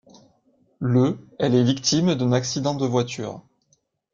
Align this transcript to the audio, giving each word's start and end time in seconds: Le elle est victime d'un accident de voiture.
Le 0.79 1.19
elle 1.37 1.53
est 1.53 1.63
victime 1.63 2.15
d'un 2.15 2.31
accident 2.31 2.73
de 2.73 2.87
voiture. 2.87 3.43